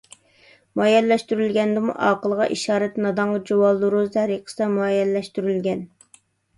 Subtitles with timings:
[0.79, 5.91] مۇئەييەنلەشتۈرۈلگەندىمۇ ئاقىلغا ئىشارەت نادانغا جۇۋالدۇرۇز تەرىقىسىدە مۇئەييەنلەشتۈرۈلگەن.